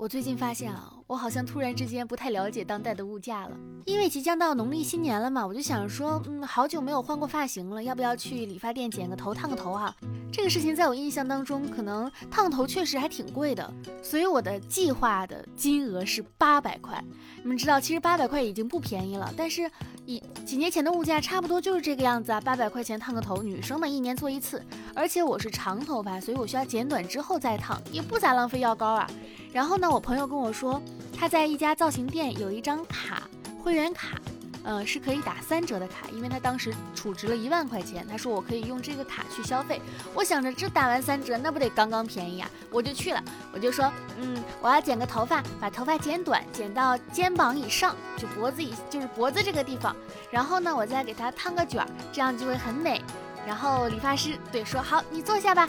[0.00, 3.50] 我最近发现啊，我好像突然之间不太了解当代的物价了。
[3.84, 9.94] 因为即将到农历新年了嘛，我就想说，嗯，好久没有换过发型了，要不要去理发店剪个头、烫个头啊？
[10.32, 13.70] 这个事情在我印象当中，可能烫头确实还挺贵的，
[14.02, 17.04] 所以我的计划的金额是八百块。
[17.42, 19.70] 你们知道，其实八百块已经不便宜了，但是
[20.06, 22.40] 以几年前的物价，差不多就是这个样子啊。
[22.40, 24.64] 八百块钱烫个头，女生嘛，一年做一次，
[24.94, 29.06] 而且我是长头发，所以我需要剪短之后再烫，也不咋浪费药膏啊。
[29.52, 30.80] 然后呢，我朋友跟我说，
[31.16, 33.22] 他在一家造型店有一张卡，
[33.62, 34.16] 会员卡，
[34.62, 39.80] 呃，是可以打三折的卡，因为他当时储值了一万块钱，他说我可以用这个卡去消费。
[40.14, 42.48] 我想着这打完三折，那不得刚刚便宜啊？
[42.70, 43.20] 我就去了，
[43.52, 49.94] 我就说，嗯，我要剪个头发，把头发剪短，剪到肩膀以上，就脖子以，就是脖子这个地方。
[50.30, 53.02] 然后呢，我再给他烫个卷儿，这样就会很美。
[53.46, 55.68] 然后理发师对说好，你坐下吧。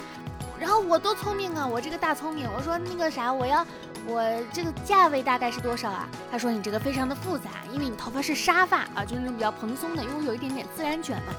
[0.62, 1.66] 然后我多聪明啊！
[1.66, 3.66] 我这个大聪明，我说那个啥，我要
[4.06, 4.22] 我
[4.52, 6.08] 这个价位大概是多少啊？
[6.30, 11.34] 他说你这个非常的复杂，因为你头发是沙发啊，就是那种比较蓬松的，因为有一点点自然卷嘛。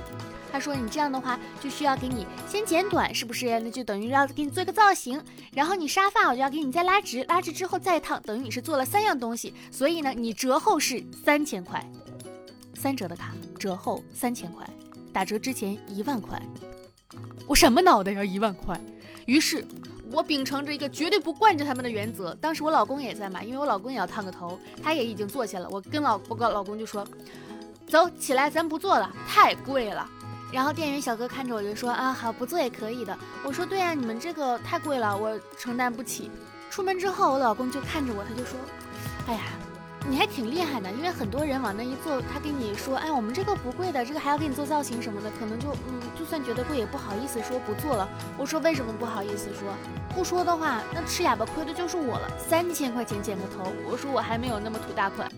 [0.52, 3.58] 他说你这样的话就需要给你先剪短，是不是？
[3.62, 5.23] 那就等于要给你做一个造型。
[5.53, 9.53] 然后你沙发我就要给你再拉直，拉直之后再烫，等于你是做了三样东西。
[9.72, 11.81] 所以呢，你折后是三千块，
[12.75, 14.67] 三折的卡折后三千块，
[15.14, 16.38] 打折之前一万块。
[17.47, 18.78] 我什么脑袋呀，一万块？
[19.25, 19.63] 于是，
[20.11, 22.33] 我秉承着一个绝对不惯着他们的原则。
[22.41, 25.67] 当时我老公也在嘛，因为我老公也要烫个头，他也已经坐下了。
[25.69, 27.07] 我跟老我跟老公就说
[27.88, 30.09] ：“走起来，咱不做了，太贵了。”
[30.51, 36.29] 然后店员小哥看着我就说：“啊，好，不做也可以的。”我说：“对呀，你们这个太贵了，我承担不起。”
[36.69, 38.59] 出门之后，我老公就看着我，他就说
[39.27, 39.41] ：“哎呀。”
[40.09, 48.08] 你还挺厉害的，因为很多人往那一坐，他跟你说，哎，我们这个不贵的，这个还要给你做造型什么的，可能就嗯，就算觉得贵也不好意思说不做了。
[48.38, 49.74] 我说为什么不好意思说？
[50.14, 52.30] 不说的话，那吃哑巴亏的就是我了。
[52.38, 55.31] 三千块钱剪个头，我说我还没有那么土大款。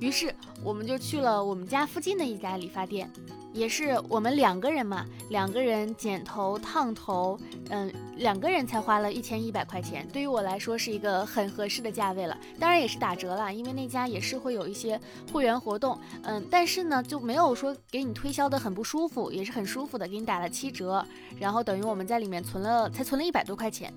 [0.00, 0.34] 于是
[0.64, 3.08] 我们就去了我们家附近的一家理发店。
[3.52, 7.36] 也是我们两个人嘛，两个人剪头烫头，
[7.68, 12.38] 嗯，两个人才花了一千一百块钱，对于我来说是一个很合适的价位了。
[12.60, 15.00] 当然也是打折了，因为那家也是会有一些
[15.32, 21.04] 会员活动，嗯，但是呢就没有说给你推销的很不舒服，也是很舒服的，给你打了七折，
[21.40, 23.92] 然后等于我们在里面存了才存了一百多块钱，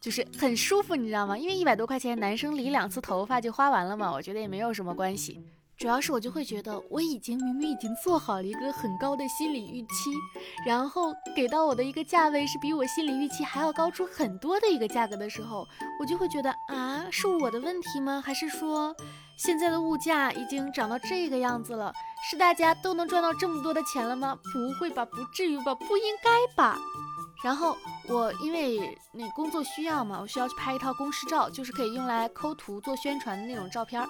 [0.00, 1.36] 就是很舒服，你知道吗？
[1.36, 5.40] 因为一百多块钱男生理两次头发就花完了嘛，我觉得也没有什么关系。
[5.76, 10.10] 主要是我就会觉得，我已经明明已经做好了一个很高的心理预期，
[10.66, 15.66] 然后给到我的一个价位是比我心理预期还要高出很多的一个价格的时候，
[15.98, 18.22] 我就会觉得啊，是我的问题吗？
[18.22, 18.94] 还是说
[19.38, 21.90] 现在的物价已经涨到这个样子了？
[22.30, 24.36] 是大家都能赚到这么多的钱了吗？
[24.52, 26.78] 不会吧，不至于吧，不应该吧？
[27.42, 34.06] 然后我因为那工作需要嘛，我需要去拍一套公式照，就是可以用来抠图做宣传的那种照片。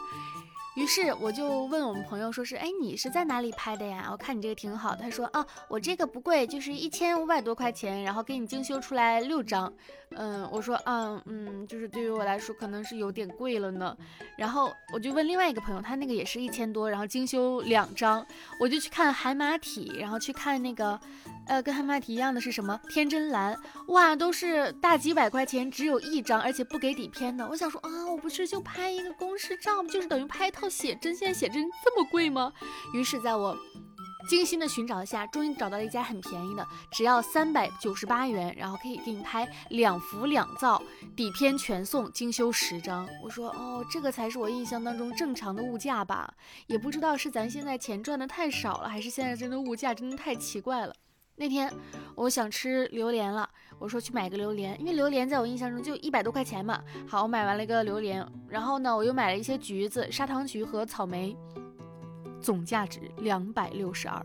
[0.76, 4.08] 于是我就问我们朋友，说是，哎，你是在哪里拍的呀？
[4.10, 4.94] 我看你这个挺好。
[4.94, 9.70] 他说，啊，我这个不贵，就是一千五百多块钱，然后给你精修出来六张。
[10.10, 13.96] 嗯，我说，嗯嗯，就是对于我来说可能是有点贵了呢。
[14.38, 18.24] 然后我就问另外一个朋友，他那个也是一千多，然后精修两张。
[18.60, 20.98] 我就去看海马体，然后去看那个。
[21.50, 22.80] 呃，跟海马体一样的是什么？
[22.88, 27.44] 天真蓝，哇，都是大几百块钱，只有一张，而且不给底片的。
[27.48, 29.82] 我想说啊，我不是就拍一个公式照？
[29.88, 32.52] 就是等于拍一套写真，现在写真这么贵吗？
[32.94, 33.58] 于是，在我
[34.28, 40.80] 精心的寻找下，终于找到了一家很便宜的，只要三百九十八元，然后可以给你拍两幅两造，
[41.16, 43.08] 底片全送，精修十张。
[43.24, 46.32] 我说哦，这个才是我印象当中正常的物价吧？
[46.68, 50.94] 也不知道是咱现在钱赚的太少了，还是现在真的物价真的太奇怪了。
[51.40, 51.72] 那天
[52.14, 56.78] 我想吃榴莲了，我说去买个榴莲，因为榴莲在我印象中就一百多块钱嘛。
[57.08, 61.34] 好，我买完了一个榴莲，然后呢，我又买了一些橘子、砂糖橘和草莓，
[62.42, 64.22] 总价值两百六十二。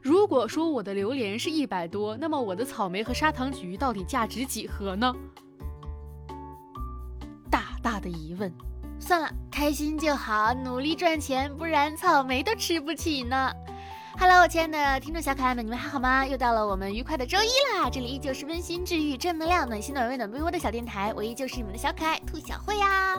[0.00, 5.12] 如果说我的榴莲是一百多，那么我的草莓和砂糖橘到底价值几何呢？
[7.50, 8.54] 大大的疑问。
[9.00, 13.52] 算了，开心就好，努力赚钱，不然草莓都吃不起呢。
[14.20, 16.26] Hello，我亲爱的听众小可爱们，你们还好吗？
[16.26, 17.88] 又到了我们愉快的周一啦！
[17.88, 23.14] 这里依旧是温馨治愈、正能量、暖心暖胃暖被窝的小电台，我依旧是你们的小可爱兔小慧呀！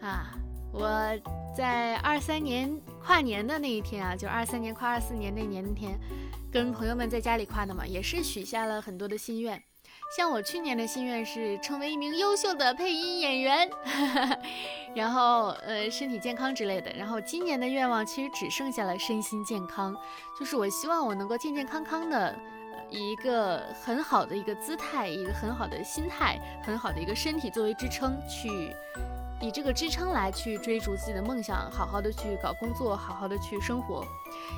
[0.00, 0.32] 啊，
[0.72, 0.88] 我
[1.56, 2.72] 在二三年
[3.04, 5.98] 跨年的那一天啊，就二三年跨二四年那年那天，
[6.52, 9.60] 跟朋友们在家里跨的嘛，也是许下了很多的心愿。
[10.14, 13.70] 像我去年的心愿是成为一名优秀的配音演员，
[14.94, 16.92] 然后呃身体健康之类的。
[16.92, 19.96] 然后今年的愿望其实只剩下了身心健康，
[20.38, 22.38] 就是我希望我能够健健康康的，
[22.90, 28.50] 以一个很好的一个姿态，一个很好的心态，很好的一个身体作为支撑，去
[29.40, 34.04] 以这个支撑来去追逐自己的梦想，好好的去搞工作，好好的去生活。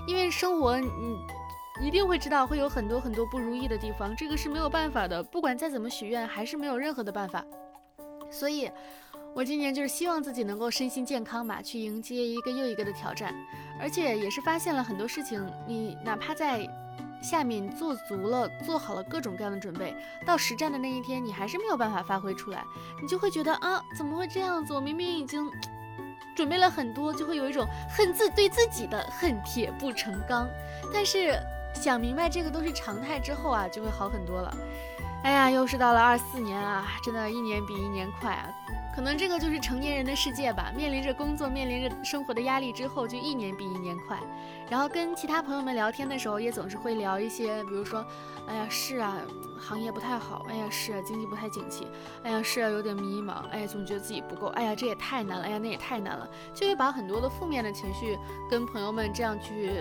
[0.09, 0.89] 因为生活，你
[1.83, 5.23] 一定会知道会有很多很多不如意的地方，这个是没有办法的。
[5.23, 7.45] 不管再怎么许愿，还是没有任何的办法。
[8.31, 8.71] 所以，
[9.35, 13.35] 我今年就是希望自己能够身心健康嘛，去迎接一个又一个的挑战。
[13.81, 16.69] 而且也是发现了很多事情，你哪怕在。
[17.23, 22.63] 下面做足了，做好了各种各样的准备，到实战的那一天，你还是没有办法发挥出来，
[23.01, 24.75] 你就会觉得啊，怎么会这样子？
[24.75, 25.51] 我明明已经
[26.37, 27.67] 准备了很多，就会有一种
[27.97, 30.47] 恨自对自己的恨铁不成钢。
[30.93, 31.41] 但是
[31.75, 34.57] 想明白这个都是常态之后啊，就会好很多了。
[35.23, 38.49] 哎呀，又是到了二四年啊，真的一年比一年快啊。
[38.95, 44.21] 可能这个就是成年人的世界吧，面临着工作、面临着生活的压力之后，就一年比一年快。
[44.71, 48.07] 然后跟其他朋友们聊天的时候，也总是会聊一些，比如说，
[48.47, 49.17] 哎呀，是啊，
[49.59, 51.89] 行业不太好，哎呀，是啊，经济不太景气，
[52.23, 58.17] 哎呀，是啊，有点迷茫，哎呀，总觉得自己不够，哎呀，这也太难了，哎呀，那也太难了，就会把很多的负面的情绪
[58.49, 59.73] 跟朋友们这样去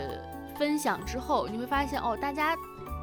[0.57, 2.55] 分享之后，你会发现哦，大家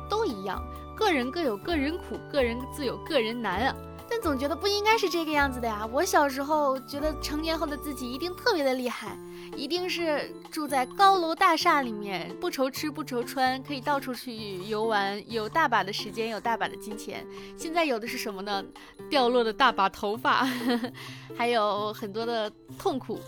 [0.08, 0.62] 都一样，
[0.97, 3.76] 个人各有个人苦，个人自有个人难啊。
[4.12, 5.88] 但总觉得不应该是这个样子的呀！
[5.93, 9.17] 我小时候觉得成年后的自己一定特别的厉害，
[9.55, 17.25] 一定是住在高楼大厦里面，不愁吃不愁穿，可以到处去游玩，有大把的时间，有大把的金钱。
[17.56, 18.64] 现在有的是什么呢？
[19.08, 20.44] 掉落的大把头发，
[21.38, 23.20] 还有很多的痛苦。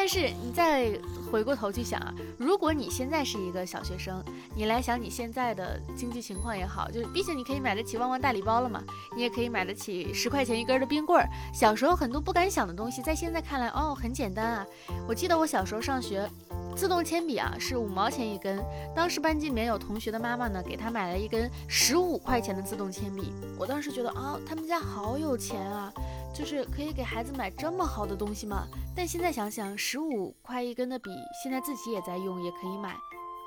[0.00, 0.96] 但是你再
[1.28, 4.22] 回过头去想啊，如果你现在是一个小学生，
[4.54, 8.80] 你来想你现在的经济情况也好，就是毕竟你可以买得起旺旺大礼包了嘛，
[9.16, 11.28] 你也可以买得起十块钱一根的冰棍儿。
[11.52, 14.66] 小时候很多不敢想的东西，在现在看来哦很简单啊。
[15.08, 16.30] 我记得我小时候上学，
[16.76, 23.32] 自动铅笔啊是五毛钱一根，当时班级里面有同学的妈妈呢，给他买了一根十五块钱的自动铅笔。
[23.58, 25.92] 我当时觉得啊，他们家好有钱啊。
[26.38, 28.64] 就是可以给孩子买这么好的东西吗？
[28.94, 31.10] 但现在想想，十五块一根的笔，
[31.42, 32.94] 现在自己也在用，也可以买。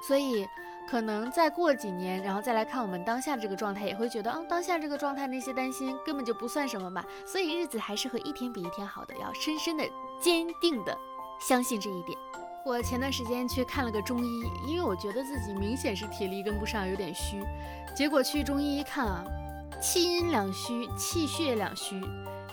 [0.05, 0.45] 所以，
[0.89, 7.05] 可能再过几年，然后再来看我们当下这个状态，也会觉得啊，当下这个状态那些担心根本就不算什么吧。
[7.25, 9.85] 所以，日子还是会一天比一天好的，要深深的、
[10.19, 10.97] 坚定的
[11.39, 12.17] 相信这一点。
[12.65, 17.41] 我前段时间去看了个中医，因为我觉得自己明显是体力跟不上，有点虚。
[17.95, 19.23] 结果去中医一看啊，
[19.81, 22.01] 气阴两虚，气血两虚。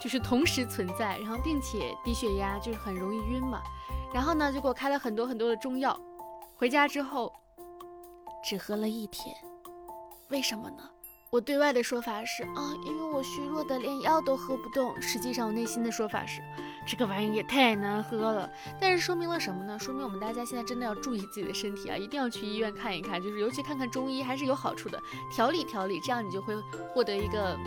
[0.00, 3.60] 就是同时存在，然后并且低血压，就是很容易晕嘛。
[4.12, 5.98] 然后呢，就给我开了很多很多的中药。
[6.56, 7.32] 回家之后，
[8.44, 9.34] 只喝了一天。
[10.28, 10.88] 为什么呢？
[11.30, 15.00] 我对外的说法是啊，因为我虚弱的连药都喝不动。
[15.02, 16.40] 实际上我内心的说法是，
[16.86, 18.50] 这个玩意也太难喝了。
[18.80, 19.78] 但是说明了什么呢？
[19.78, 24.98] 说明我们大家现在真的要注意自己的身体啊，一定要去医院看一看，就是尤其看看中医还是有好处的，
[25.30, 26.56] 调理调理，这样你就会
[26.94, 27.58] 获得一个。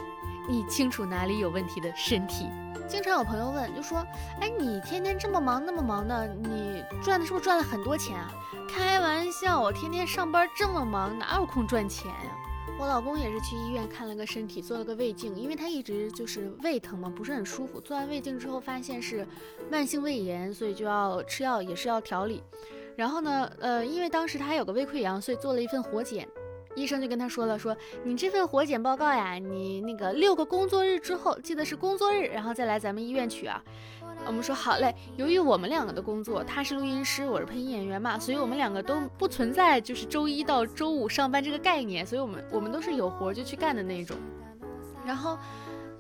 [0.48, 2.50] 你清楚哪里有问题的身体？
[2.88, 4.06] 经常有朋友问，就说
[4.42, 8.30] ：“哎，你天天这么忙，那么忙的，你赚的是不是赚了很多钱啊？”
[8.68, 12.38] 开玩笑，我天天上班这么忙，哪有空赚钱呀？
[12.80, 17.80] 我老公也是去医院看了个身体，做了个胃镜，因为他一直就是胃疼嘛，不是很舒服。
[17.80, 19.26] 做完胃镜之后发现是
[19.70, 22.44] 慢性胃炎，所以就要吃药，也是要调理。
[22.98, 26.28] 然后呢，呃，因为当时他还有个胃溃疡，所以做了一份活检。
[26.76, 33.62] 医生就跟他说了，说你这份活检报告呀，你那个六个工作日之后，记得是工作日，然后再来咱们医院取啊。
[34.26, 34.94] 我们说好嘞。
[35.18, 44.16] 由于我们两个的工作，他是录音师，我是配音演员嘛，所以我们两个都不存在就是周一到周五上班这个概念，所以我们我们都是有活就去干的那种。
[45.06, 45.38] 然后。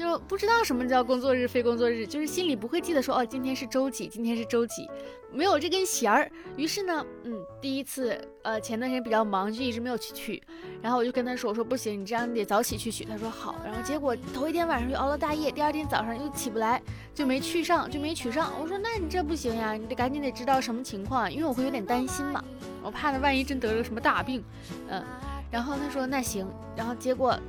[0.02, 4.90] 就不知道什么叫工作日、非工作日，就是心里不会记得说哦，今天是周几，今天是周几，
[5.32, 6.30] 没有这根弦儿。
[6.58, 10.42] 于是呢，嗯，第一次，呃，前段时间比较忙，就一直没有去取。
[10.82, 13.06] 然后我就跟他说，我说不行，你这样得早起去取。
[13.06, 13.56] 他说好。
[13.64, 16.82] 然后结果头一天晚上又熬了大夜，第二天早上又起不来，
[17.14, 18.52] 就没去上，就没取上。
[18.60, 22.44] 我说那你这不行呀，你得赶紧得知道什么情况，因为我会有点担心嘛，
[22.82, 24.44] 我怕他万一真得了什么大病，
[24.90, 25.04] 嗯。
[25.52, 26.48] 然后他说那行。
[26.76, 27.40] 然后结果。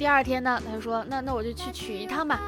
[0.00, 2.40] 第二天呢，他就说那那我就去取一趟吧。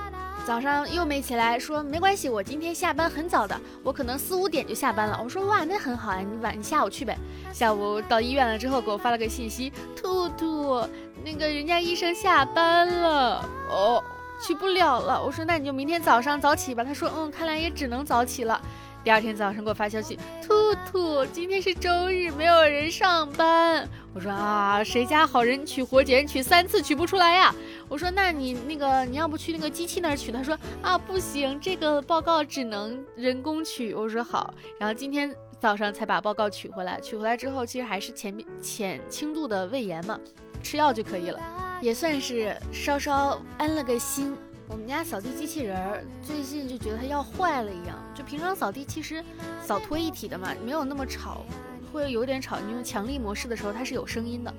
[0.46, 5.20] 早上又没起来，说没关系，我今天下班很早的，我可能四五点就下班了。
[5.22, 7.14] 我说哇，那很好啊，你晚你下午去呗。
[7.52, 10.82] 下午到医院了之后，给我发了个信息，兔兔，
[11.22, 14.02] 那个人家医生下班了，哦，
[14.40, 15.22] 去不了了。
[15.22, 16.82] 我说那你就明天早上早起吧。
[16.82, 18.58] 他说嗯，看来也只能早起了。
[19.04, 23.88] 第二天早上给我发消息，兔兔，今天是周日，没有人上班。
[24.14, 27.52] 我说啊，谁家好人取活检取三次取不出来呀？
[27.88, 30.30] 我说那你那个你要不去那个机器那儿取？
[30.30, 33.92] 他说啊不行，这个报告只能人工取。
[33.92, 37.00] 我说好，然后今天早上才把报告取回来。
[37.00, 40.16] 取回来之后，其实还是前浅轻度的胃炎嘛。
[40.62, 41.40] 吃药就可以了，
[41.80, 44.32] 也算是稍稍安了个心。
[44.68, 49.22] 我们家扫地机器人儿最近就觉得它要坏了一样，就平常扫地其实
[49.62, 51.44] 扫拖一体的嘛，没有那么吵，
[51.92, 52.58] 会有点吵。
[52.58, 54.54] 你用强力模式的时候它是有声音的，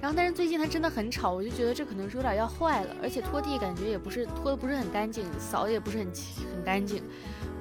[0.00, 6.06] 然后但是最近它真的很吵，我就觉得这可能是有点要坏了，而且拖地感觉也不是拖的不是很干净，扫的也不是很
[6.54, 7.02] 很干净。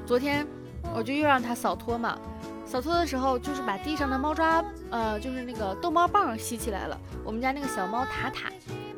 [0.05, 0.47] 昨天
[0.95, 2.17] 我就又让它扫拖嘛。
[2.65, 6.99] 扫拖的时候，就是把地上的猫抓，呃，就是那个逗猫棒吸起来了。
[7.23, 8.49] 我们家那个小猫塔塔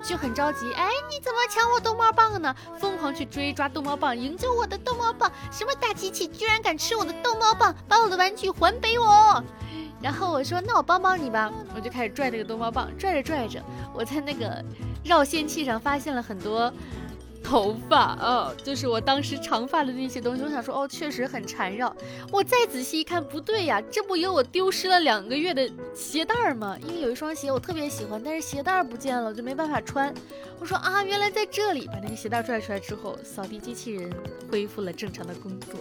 [0.09, 2.55] 就很着急，哎，你怎么抢我逗猫棒呢？
[2.79, 5.31] 疯狂去追抓逗猫棒，营救我的逗猫棒！
[5.51, 7.75] 什么大机器居然敢吃我的逗猫棒？
[7.87, 9.43] 把我的玩具还给我！
[10.01, 13.61] 然后我说，那我帮帮你吧，我就开始拽那个逗猫棒，拽着拽着，
[13.93, 14.65] 我在那个
[15.03, 16.73] 绕线器上发现了很多。
[17.43, 20.43] 头发，哦，就是我当时长发的那些东西。
[20.43, 21.95] 我想说，哦，确实很缠绕。
[22.31, 26.77] 我再仔细一看，不对呀，这不有我丢失了两个月的鞋带儿吗？
[26.81, 30.13] 因为有一双鞋我特别喜欢，但是鞋带儿不见了，我就没办法穿。
[30.59, 31.87] 我说啊，原来在这里。
[31.87, 34.13] 把那个鞋带拽出来之后，扫地机器人
[34.51, 35.79] 恢复了正常的工作。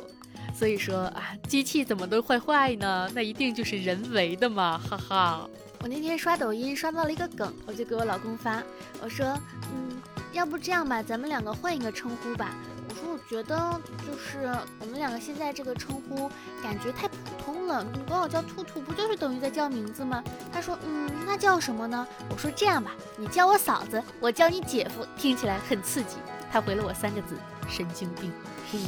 [0.54, 3.10] 所以说啊，机器怎么都坏坏呢？
[3.14, 5.50] 那一定就是人为的嘛，哈哈。
[5.82, 8.62] 我那天刷抖音刷到了一个梗，我就给我老公发，
[9.02, 9.26] 我说，
[9.70, 10.00] 嗯。
[10.32, 12.50] 要不这样吧，咱们两个换一个称呼吧。
[12.88, 14.46] 我说，我觉得就是
[14.80, 16.30] 我们两个现在这个称呼
[16.62, 17.84] 感觉太普通了。
[17.92, 20.22] 你管我叫兔兔，不就是等于在叫名字吗？
[20.52, 22.06] 他说，嗯，那叫什么呢？
[22.30, 26.16] 我说这样吧，你叫我嫂子，我叫你姐夫，听起来很刺激。
[26.50, 27.36] 他回了我三个字：
[27.68, 28.32] 神经病。
[28.70, 28.78] 嘿，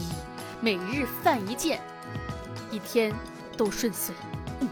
[0.60, 1.80] 每日犯一件，
[2.70, 3.14] 一天
[3.56, 4.14] 都顺遂。
[4.60, 4.68] 嗯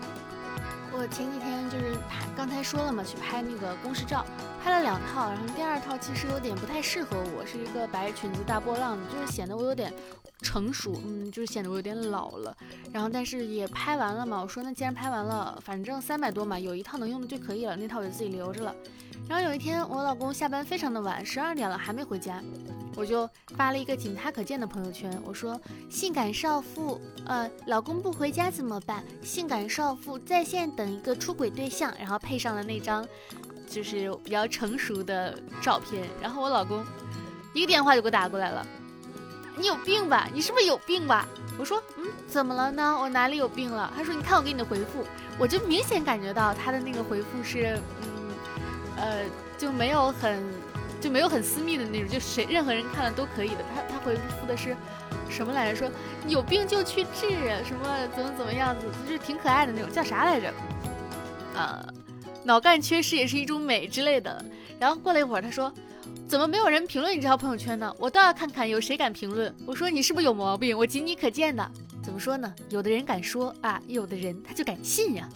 [0.90, 4.24] 我前几天就是拍，刚才说了嘛，去拍那个公式照，
[4.62, 9.92] 拍了两套，然后第二套其实有点不太适合我，是一个白裙子大波浪的，就是显得我有点
[10.42, 12.56] 成熟，嗯，就是显得我有点老了。
[12.92, 18.74] 然后但是也拍完了嘛，我说那既然拍完了，反正三百多嘛，有一套能用的就可以了，那套我就自己留着了。
[19.28, 22.42] 然后有一天我老公下班非常的晚，十二点了还没回家。
[22.94, 29.04] 我就发了一个仅他可见的朋友圈，我说：“性感少妇，呃，老公不回家怎么办？
[29.22, 33.06] 性感少妇在线等一个出轨对象。”然后配上了那张
[33.68, 36.08] 就是比较成熟的照片。
[36.20, 36.84] 然后我老公
[37.54, 38.66] 一个电话就给我打过来了
[39.56, 40.28] ：“你有病吧？
[40.34, 42.98] 你是不是有病吧？”我说：“嗯，怎么了呢？
[43.00, 45.04] 我哪里有病了？”他说：“你看我给你的回复。”
[45.38, 48.30] 我就明显感觉到他的那个回复是，嗯，
[48.96, 49.24] 呃，
[49.56, 50.42] 就没有很。
[51.00, 53.64] 就没有很私密的那种，就谁任何人看了都可以的。
[53.74, 54.76] 他他回复的是
[55.28, 55.76] 什么来着？
[55.76, 55.90] 说
[56.26, 57.28] 有病就去治，
[57.64, 60.52] 什么怎么怎么样子，就是挺可爱的那种，叫啥来着？
[61.54, 61.86] 啊，
[62.44, 64.44] 脑干缺失也是一种美之类的。
[64.78, 65.72] 然后过了一会儿，他说
[66.26, 67.92] 怎么没有人评论你这条朋友圈呢？
[67.98, 69.54] 我倒要看看有谁敢评论。
[69.66, 70.76] 我说你是不是有毛病？
[70.76, 71.70] 我仅你可见的。
[72.02, 72.54] 怎么说呢？
[72.70, 75.28] 有的人敢说啊，有的人他就敢信呀。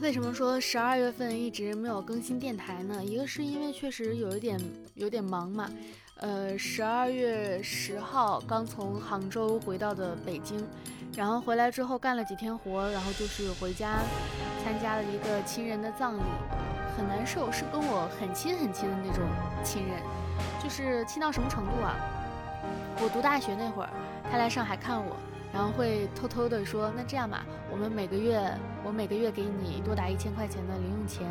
[0.00, 3.04] 为什么说十二月份一直没有更新电台呢？
[3.04, 4.58] 一个是因为确实有一点
[4.94, 5.70] 有点忙嘛，
[6.16, 10.66] 呃，十二月十号刚从杭州回到的北京，
[11.14, 13.98] 然后回来之后干了几天活，然后就是回家
[14.64, 16.22] 参加了一个亲人的葬礼，
[16.96, 19.22] 很难受，是跟我很亲很亲的那种
[19.62, 20.00] 亲人，
[20.62, 21.94] 就是亲到什么程度啊？
[23.02, 23.90] 我读大学那会儿，
[24.30, 25.16] 他来上海看我。
[25.52, 28.40] 然后会偷偷的说，那这样吧，我们每个月，
[28.84, 31.26] 我每个月给你多打一千块钱的零用钱，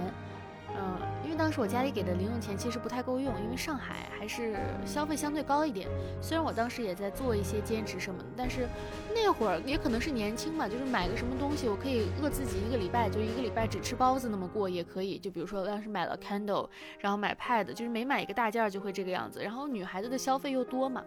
[0.70, 4.56] 嗯，因为当时我家里给的零用钱其实不太够用，因为上海还是
[4.86, 5.88] 消费相对高一点。
[6.22, 8.68] 虽然我当时也在做一些兼职什么的，但是
[9.14, 15.20] 那会儿也可能是年轻嘛，就是买个什么东西，我可以饿自己一个礼拜，就一个礼拜只吃包子那么过也可以。
[15.20, 16.70] 就比如说当时买了 Candle，
[17.00, 19.42] 然后买 Pad，就是每买一个大件儿就会这个样子。
[19.44, 21.04] 然后女孩子的消费又多嘛。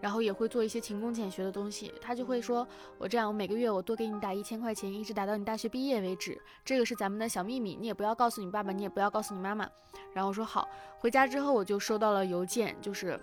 [0.00, 2.66] 然后也会做一些勤工俭学的东西，他就会说
[2.98, 6.40] ：“我这样，我每个月我多给你打一千块钱，一直打到你大学毕业为止。
[6.64, 9.68] 这个是咱们的小秘密，你也不要告诉你爸爸，你也不要告诉你妈妈。”
[10.14, 10.68] 然后我说好。
[10.98, 13.18] 回家之后我就收到了邮件，就是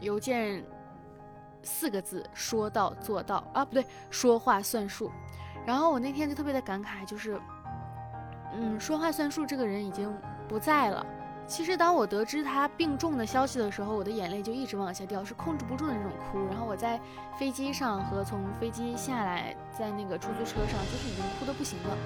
[0.00, 0.64] 邮件
[1.62, 5.10] 四个字：说到做到啊，不对，说话算数。
[5.66, 7.38] 然后我那天就特别的感慨，就是，
[8.54, 10.14] 嗯，说话算数这个人已经
[10.48, 11.06] 不在了。
[11.48, 16.46] 其实当我得知他病重的消息的时候，我的眼泪就一直往下掉，是控制不住的那种哭。
[16.46, 17.00] 然后我在
[17.38, 21.96] 飞机上和从飞机下来，在那个出租车上，就是已经哭得不行了。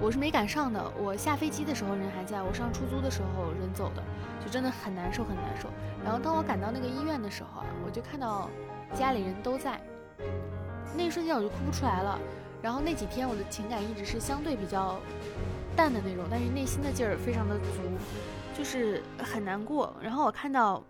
[0.00, 4.02] 我是没赶上的，我下飞机的时候人还在，我上出租的时候人走的，
[4.40, 5.68] 就真的很难受很难受。
[6.04, 8.48] 然后当我赶到那个医院的时候啊，我就看到
[8.94, 9.80] 家里人都在，
[10.96, 12.16] 那一瞬间我就哭不出来了。
[12.62, 15.00] 然后那几天我的情感一直是相对比较。
[15.76, 17.64] 淡的那种，但是内心的劲儿非常的足，
[18.56, 19.94] 就是很难过。
[20.00, 20.82] 然后我看到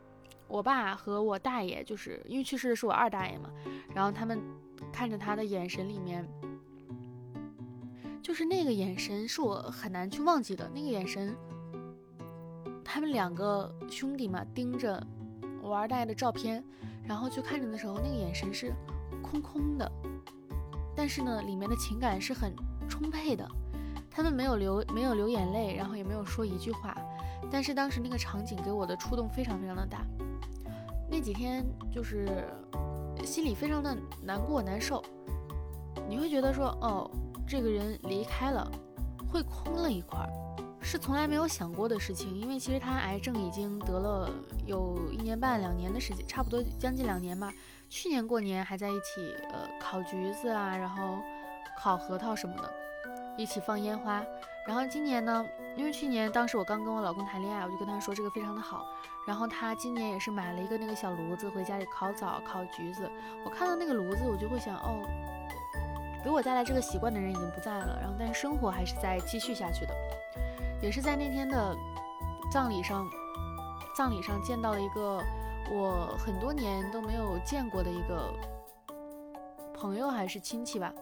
[0.48, 3.50] 我爸和我大爷，就是因为去世的是我二大爷嘛，
[3.94, 4.40] 然后他们
[4.92, 6.26] 看着他的眼神里面，
[8.22, 11.34] 就是那个眼神是我很难去忘记的那个眼神，
[12.84, 15.04] 他们两个兄弟嘛盯着
[15.62, 16.62] 我二大爷的照片，
[17.06, 18.72] 然后去看着的时候，那个眼神是
[19.22, 19.90] 空空的，
[20.94, 22.52] 但是呢，里面的情感是很
[22.88, 23.48] 充沛的。
[24.14, 26.96] 他们没有流没有流眼泪，然后也没有说一句话，
[27.50, 30.04] 但是当时那个场景给我的触动非常非常的大。
[31.10, 32.46] 那几天就是
[33.24, 35.02] 心里非常的难过难受，
[36.08, 37.10] 你会觉得说，哦，
[37.46, 38.70] 这个人离开了，
[39.30, 40.28] 会空了一块儿。
[40.84, 44.28] 是从来没有想过的事情，因为其实他癌症已经得了
[44.66, 47.52] 有一年半两年的时间，差不多将近两年吧。
[47.88, 51.18] 去年过年还在一起，呃，烤橘子啊，然后
[51.78, 52.72] 烤核桃什么的，
[53.36, 54.24] 一起放烟花。
[54.66, 55.44] 然后今年呢，
[55.76, 58.86] 因为去年当时我刚跟我老公谈恋爱，我就跟他说这个非常的好。
[59.26, 63.10] 然后他今年也是买了一个那个小炉子回家里烤枣、烤橘子。
[63.44, 65.00] 我看到那个炉子，我就会想，哦，
[66.24, 69.94] 给我带来这个习惯的人已经不在了，然后但是生活还是在继续下去的。
[70.80, 71.76] 也是在那天的
[72.50, 73.08] 葬礼上，
[73.96, 75.22] 葬礼上见到了一个
[75.70, 78.32] 我很多年都没有见过的一个
[79.72, 80.92] 朋友还是亲戚吧，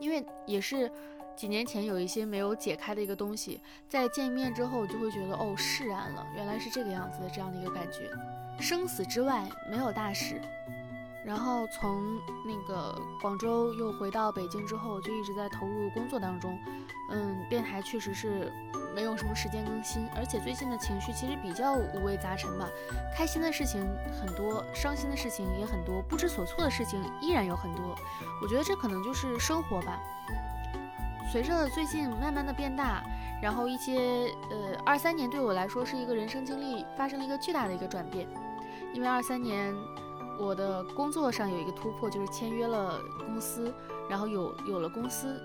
[0.00, 0.90] 因为也是
[1.38, 8.10] 几年前有一些没有解开的一个东西，在见面之后就会觉得哦释然了，原来是这个样子的这样的一个感觉，
[8.58, 10.40] 生死之外没有大事。
[11.24, 16.58] 然后从那个广州又回到北京之后，就一直在投入工作当中。
[17.10, 18.52] 嗯，电台确实是
[18.92, 22.68] 没有什么时间更新，而且最近的情绪其实比较五味杂陈吧。
[23.16, 23.80] 开心的事情
[24.20, 27.94] 很多，伤心的事情也很多，不知所措的事情依然有很多。
[28.42, 30.00] 我觉得这可能就是生活吧。
[31.30, 33.02] 随着最近慢慢的变大，
[33.42, 38.26] 然后一些呃，二三年对我来说是一个人生经历发生了一个巨大的一个转变，
[38.94, 39.74] 因为二三年。
[40.40, 43.74] 我的工作上有一个突破，就是签约了公司，
[44.08, 45.42] 然后有有了公司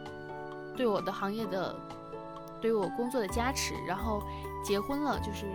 [0.78, 1.76] 对我的行业的
[2.62, 4.22] 对我工作的加持，然后
[4.64, 5.48] 结婚了，就是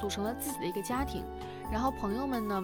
[0.00, 1.24] 组成了自己的一个家庭，
[1.70, 2.60] 然后朋友们呢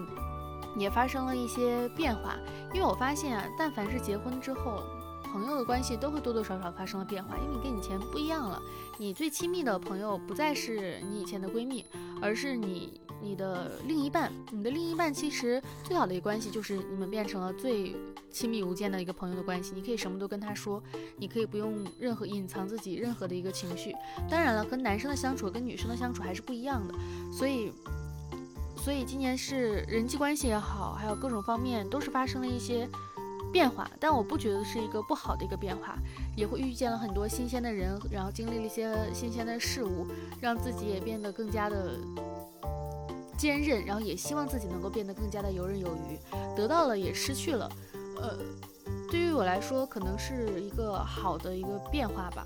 [0.75, 2.35] 也发生了一些变化，
[2.73, 4.83] 因为我发现啊，但凡是结婚之后，
[5.31, 8.61] 朋友的关系都会多多少少发生了变化，因为你跟以前不一样了，
[8.97, 11.85] 你最亲密的朋友不再是你以前的闺蜜，
[12.21, 12.99] 而是你。
[13.19, 17.95] 你的另一半，你的另一半其实最好的一个关系就是你们变成了最
[18.29, 19.73] 亲密无间的一个朋友的关系。
[19.73, 20.81] 你可以什么都跟他说，
[21.17, 23.91] 你可以不用任何隐藏自己任何的一个情绪。
[24.29, 26.93] 当然了，和男生的相处跟女生的相处还是不一样的。
[27.33, 27.73] 所以，
[28.75, 32.87] 所以今年是人际关系也好，还有各种方面都是发生了一些
[33.51, 33.89] 变化。
[33.99, 35.97] 但我不觉得是一个不好的一个变化，
[36.35, 40.07] 也会遇见了很多新鲜的人，然后经历了一些新鲜的事物，
[40.41, 41.97] 让自己也变得更加的。
[43.37, 46.19] 坚韧，然后也希望自己能够变得更加的游刃有余。
[46.55, 47.71] 得到了也失去了，
[48.19, 48.35] 呃，
[49.11, 52.43] 对于我来说可能是一个好的一个变化吧。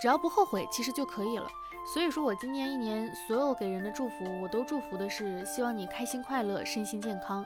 [0.00, 1.46] 只要不后悔，其实就可以了。
[1.84, 7.44] 所以说我今年一年所有给人的祝福，我都祝福的是希望你开心快乐，身心健康。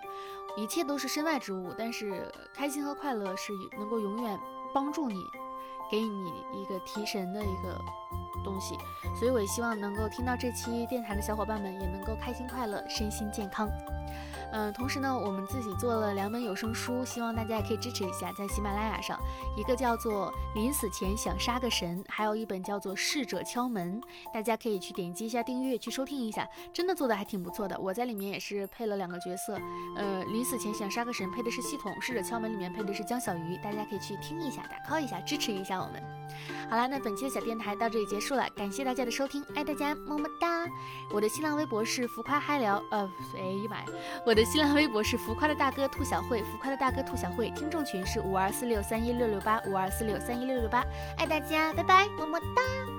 [0.56, 4.38] 一切都是身外之物，但是开心和快乐是能够永远
[4.72, 5.22] 帮助你，
[5.90, 7.80] 给你一个提神的一个。
[8.44, 8.78] 东西，
[9.18, 13.68] 所以我也希望能够听到这期电台的小伙伴们也能够开心快乐，身心健康。
[14.52, 19.18] 嗯，同时呢，我们自己做了两本有声书，希望大家也可以支持一下，在喜马拉雅上，
[19.56, 24.00] 一个叫做《临死前想杀个神》，还有一本叫做《逝者敲门》，
[24.32, 27.76] 大家可以去点击一下订阅，去收听一下，真的做的还挺不错的。
[27.80, 29.58] 我在里面也是配了两个角色，
[29.96, 36.02] 呃，《临死前想杀个神》配的是系统，《逝者敲门》里面配的是江小鱼，大家可以去听一下，打 call 一下，支持一下我们。
[36.68, 40.66] 好了，那本期的小电台到这里结束了，感谢大家的收听，爱大家，么么哒。
[41.12, 43.84] 我的新浪微博是浮夸嗨聊，呃，哎呀妈呀，
[44.24, 50.84] 我的新浪微博是浮夸的大哥兔小慧，浮夸的大哥兔小慧，听众群是五二四六三一六六八五二四六三一六六八，
[51.18, 52.95] 爱大家，拜拜，么么哒。